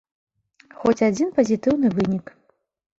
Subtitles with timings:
[0.79, 2.37] Хоць адзін пазітыўны вынік.